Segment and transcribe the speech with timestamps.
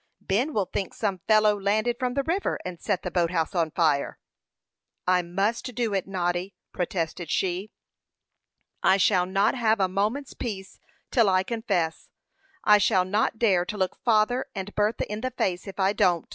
[0.19, 3.69] Ben will think some fellow landed from the river, and set the boat house on
[3.69, 4.17] fire."
[5.05, 7.69] "I must do it, Noddy," protested she.
[8.81, 10.79] "I shall not have a moment's peace
[11.11, 12.09] till I confess.
[12.63, 16.27] I shall not dare to look father and Bertha in the face if I don't."